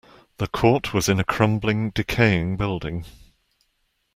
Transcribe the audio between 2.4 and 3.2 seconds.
building.